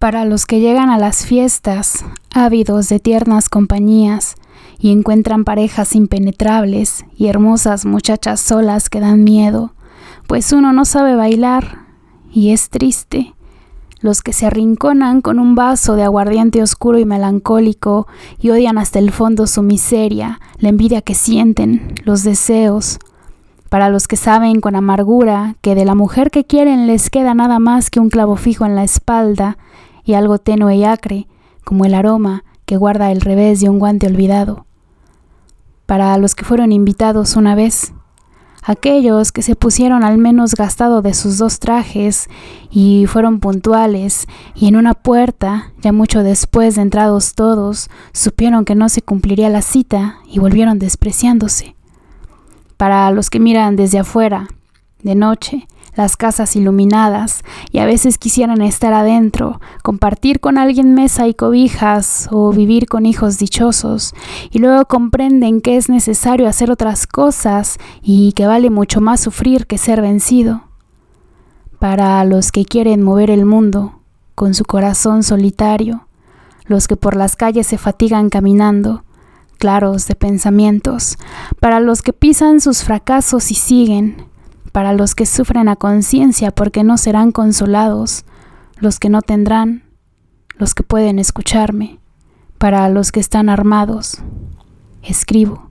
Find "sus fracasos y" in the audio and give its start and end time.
82.60-83.54